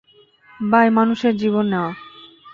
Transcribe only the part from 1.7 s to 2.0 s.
নেয়া।